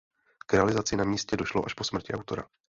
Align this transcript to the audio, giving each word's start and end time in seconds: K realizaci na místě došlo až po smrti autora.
K 0.47 0.53
realizaci 0.53 0.95
na 0.95 1.03
místě 1.03 1.37
došlo 1.37 1.65
až 1.65 1.73
po 1.73 1.83
smrti 1.83 2.13
autora. 2.13 2.43